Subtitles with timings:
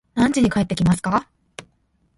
[0.15, 1.29] 何時に帰ってきますか